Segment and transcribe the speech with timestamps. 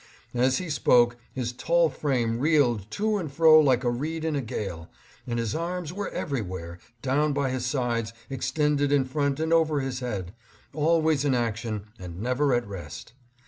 [0.33, 4.41] As he spoke, his tall frame reeled to and fro like a reed in a
[4.41, 4.89] gale,
[5.27, 9.99] and his arms were everywhere, down by his sides, extended in front and over his
[9.99, 10.33] head;
[10.73, 13.13] always in action and never at rest.